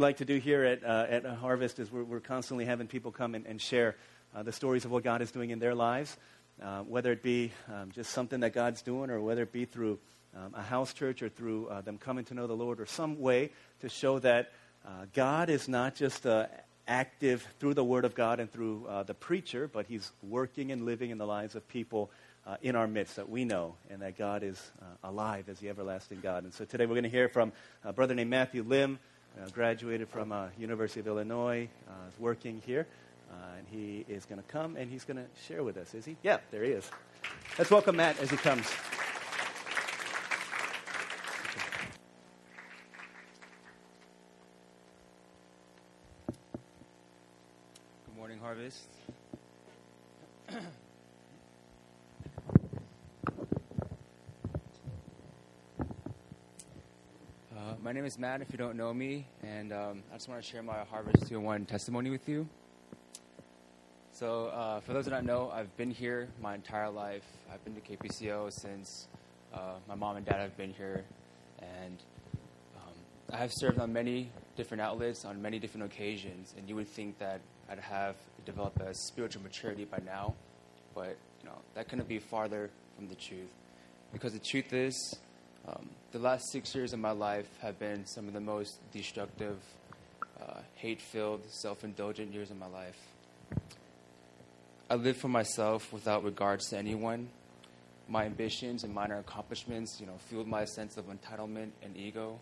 [0.00, 3.34] like to do here at, uh, at Harvest is we're, we're, constantly having people come
[3.34, 3.96] and, and share
[4.32, 6.16] uh, the stories of what God is doing in their lives,
[6.62, 9.98] uh, whether it be um, just something that God's doing or whether it be through
[10.36, 13.18] um, a house church or through uh, them coming to know the Lord or some
[13.18, 13.50] way
[13.80, 14.52] to show that
[14.86, 16.46] uh, God is not just uh,
[16.86, 21.10] active through the Word of God and through the preacher, but He's working and living
[21.10, 22.08] in the lives of people
[22.62, 24.70] in our midst that we know and that God is
[25.02, 26.44] alive as the everlasting God.
[26.44, 27.50] And so today we're going to hear from
[27.84, 29.00] a brother named Matthew Lim
[29.36, 32.86] uh, graduated from uh, University of Illinois, uh, is working here,
[33.30, 35.94] uh, and he is going to come and he's going to share with us.
[35.94, 36.16] Is he?
[36.22, 36.90] Yeah, there he is.
[37.58, 38.72] Let's welcome Matt as he comes.
[48.06, 48.88] Good morning, Harvest.
[57.82, 60.48] my name is Matt, if you don't know me, and um, I just want to
[60.48, 62.48] share my Harvest 201 testimony with you.
[64.12, 67.22] So, uh, for those that don't know, I've been here my entire life.
[67.52, 69.06] I've been to KPCO since
[69.54, 71.04] uh, my mom and dad have been here,
[71.60, 71.98] and
[72.76, 72.94] um,
[73.32, 76.54] I have served on many different outlets on many different occasions.
[76.58, 80.34] And you would think that I'd have developed a spiritual maturity by now,
[80.96, 83.50] but you know that couldn't be farther from the truth,
[84.12, 85.16] because the truth is
[85.68, 89.58] um, the last six years of my life have been some of the most destructive,
[90.40, 92.96] uh, hate filled, self indulgent years of my life.
[94.88, 97.28] I lived for myself without regards to anyone.
[98.08, 102.40] My ambitions and minor accomplishments, you know, fueled my sense of entitlement and ego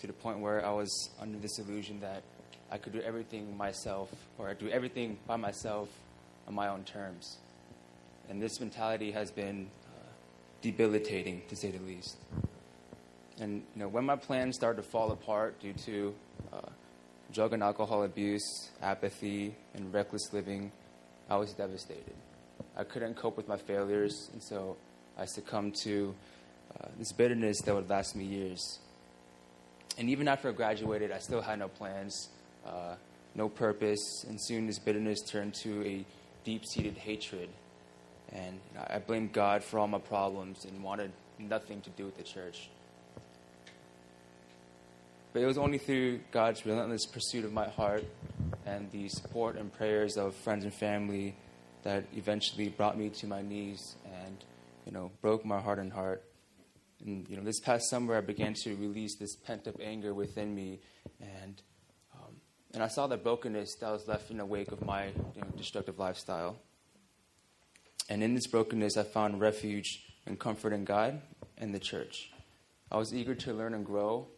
[0.00, 2.22] to the point where I was under this illusion that
[2.70, 5.90] I could do everything myself or I'd do everything by myself
[6.48, 7.36] on my own terms.
[8.30, 9.98] And this mentality has been uh,
[10.62, 12.16] debilitating, to say the least.
[13.42, 16.14] And you know, when my plans started to fall apart due to
[16.52, 16.60] uh,
[17.32, 20.70] drug and alcohol abuse, apathy, and reckless living,
[21.28, 22.14] I was devastated.
[22.76, 24.76] I couldn't cope with my failures, and so
[25.18, 26.14] I succumbed to
[26.78, 28.78] uh, this bitterness that would last me years.
[29.98, 32.28] And even after I graduated, I still had no plans,
[32.64, 32.94] uh,
[33.34, 36.04] no purpose, and soon this bitterness turned to a
[36.44, 37.48] deep seated hatred.
[38.30, 41.10] And you know, I blamed God for all my problems and wanted
[41.40, 42.68] nothing to do with the church.
[45.32, 48.04] But it was only through God's relentless pursuit of my heart
[48.66, 51.34] and the support and prayers of friends and family
[51.84, 54.44] that eventually brought me to my knees and,
[54.84, 56.22] you know, broke my heart and heart.
[57.04, 60.54] And, you know, this past summer I began to release this pent up anger within
[60.54, 60.80] me
[61.18, 61.60] and,
[62.14, 62.36] um,
[62.74, 65.48] and I saw the brokenness that was left in the wake of my you know,
[65.56, 66.56] destructive lifestyle.
[68.10, 71.22] And in this brokenness, I found refuge and comfort in God
[71.56, 72.30] and the church.
[72.90, 74.28] I was eager to learn and grow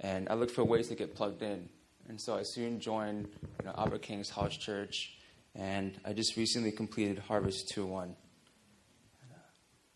[0.00, 1.68] and I looked for ways to get plugged in.
[2.08, 3.28] And so I soon joined
[3.60, 5.18] you know, Albert King's House Church,
[5.54, 8.14] and I just recently completed Harvest 201.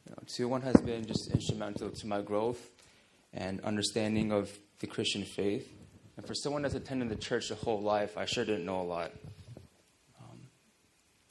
[0.06, 2.70] You know, 201 has been just instrumental to my growth
[3.32, 4.50] and understanding of
[4.80, 5.70] the Christian faith.
[6.16, 8.82] And for someone that's attended the church their whole life, I sure didn't know a
[8.82, 9.12] lot.
[10.18, 10.40] Um,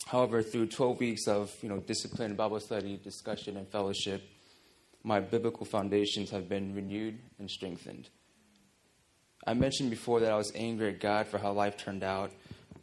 [0.06, 4.24] however, through 12 weeks of you know, discipline, Bible study, discussion, and fellowship,
[5.04, 8.10] my biblical foundations have been renewed and strengthened.
[9.46, 12.32] I mentioned before that I was angry at God for how life turned out,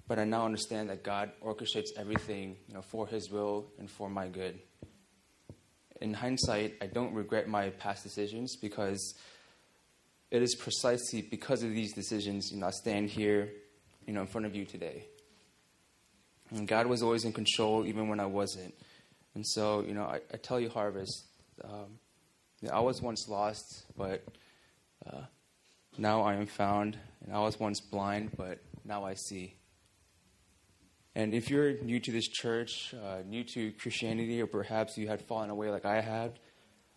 [0.08, 4.08] but I now understand that God orchestrates everything you know, for His will and for
[4.08, 4.58] my good.
[6.00, 9.14] In hindsight, I don't regret my past decisions because
[10.30, 13.50] it is precisely because of these decisions you know, I stand here
[14.06, 15.04] you know, in front of you today.
[16.50, 18.74] And God was always in control even when I wasn't.
[19.34, 21.26] And so, you know, I, I tell you, Harvest,
[21.62, 21.98] um,
[22.72, 24.24] I was once lost, but
[25.06, 25.22] uh,
[25.98, 29.56] now I am found, and I was once blind, but now I see.
[31.14, 35.22] And if you're new to this church, uh, new to Christianity, or perhaps you had
[35.22, 36.38] fallen away like I had,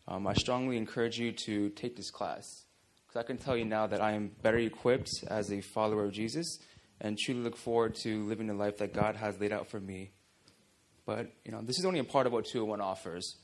[0.08, 2.66] um, I strongly encourage you to take this class.
[3.08, 6.12] Because I can tell you now that I am better equipped as a follower of
[6.12, 6.60] Jesus
[7.00, 10.12] and truly look forward to living the life that God has laid out for me.
[11.06, 13.38] But, you know, this is only a part of what 201 offers.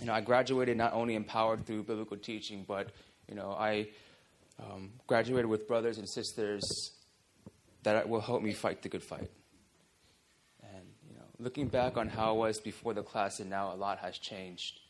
[0.00, 2.90] You know, I graduated not only empowered through biblical teaching, but,
[3.28, 3.88] you know, I
[4.58, 6.62] um, graduated with brothers and sisters
[7.82, 9.30] that will help me fight the good fight.
[10.62, 13.76] And you know, looking back on how I was before the class and now, a
[13.76, 14.80] lot has changed.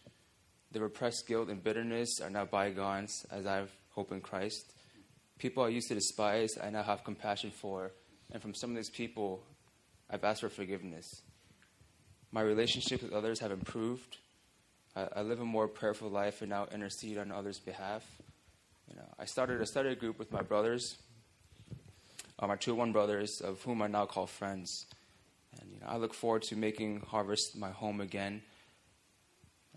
[0.72, 4.72] The repressed guilt and bitterness are now bygones, as I have hope in Christ.
[5.38, 7.92] People I used to despise, I now have compassion for,
[8.32, 9.44] and from some of these people,
[10.10, 11.22] I've asked for forgiveness.
[12.32, 14.18] My relationships with others have improved.
[14.96, 18.04] I, I live a more prayerful life and now intercede on others' behalf.
[18.88, 20.96] You know, I started a study group with my brothers,
[22.38, 24.86] are my two one brothers, of whom I now call friends.
[25.60, 28.42] And you know, I look forward to making Harvest my home again.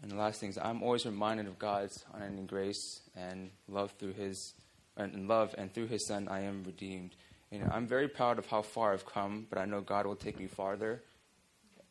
[0.02, 4.14] And the last thing is, I'm always reminded of God's unending grace and love through
[4.14, 4.54] His,
[4.96, 7.16] and love, and through His Son, I am redeemed.
[7.52, 10.16] You know, I'm very proud of how far I've come, but I know God will
[10.16, 11.02] take me farther,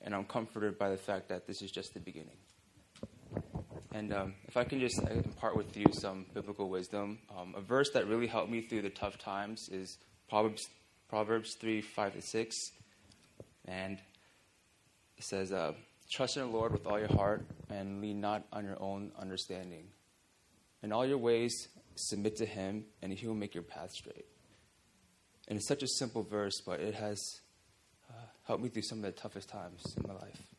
[0.03, 2.37] and I'm comforted by the fact that this is just the beginning.
[3.97, 7.63] And um, if I can just uh, impart with you some biblical wisdom, um, a
[7.63, 9.97] verse that really helped me through the tough times is
[10.29, 10.69] Proverbs,
[11.09, 12.57] Proverbs 3 5 to 6.
[13.65, 13.99] And
[15.17, 15.73] it says, uh,
[16.13, 19.85] Trust in the Lord with all your heart and lean not on your own understanding.
[20.83, 21.55] In all your ways,
[21.95, 24.27] submit to Him, and He will make your path straight.
[25.49, 27.19] And it's such a simple verse, but it has
[28.11, 30.56] uh, helped me through some of the toughest times in my life.